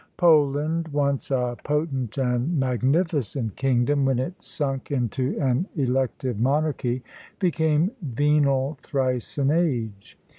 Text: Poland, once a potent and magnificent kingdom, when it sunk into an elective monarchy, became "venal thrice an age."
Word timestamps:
Poland, 0.17 0.87
once 0.87 1.29
a 1.29 1.55
potent 1.63 2.17
and 2.17 2.59
magnificent 2.59 3.55
kingdom, 3.55 4.03
when 4.03 4.17
it 4.17 4.41
sunk 4.41 4.89
into 4.89 5.39
an 5.39 5.67
elective 5.75 6.39
monarchy, 6.39 7.03
became 7.37 7.91
"venal 8.01 8.79
thrice 8.81 9.37
an 9.37 9.51
age." 9.51 10.17